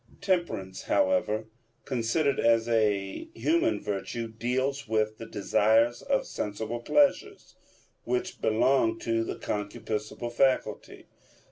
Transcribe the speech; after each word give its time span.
Temperance, 0.19 0.81
however, 0.85 1.45
considered 1.85 2.39
as 2.39 2.67
a 2.67 3.29
human 3.35 3.79
virtue, 3.79 4.27
deals 4.27 4.87
with 4.87 5.19
the 5.19 5.27
desires 5.27 6.01
of 6.01 6.25
sensible 6.25 6.79
pleasures, 6.79 7.53
which 8.03 8.41
belong 8.41 8.97
to 9.01 9.23
the 9.23 9.35
concupiscible 9.35 10.31
faculty. 10.33 11.05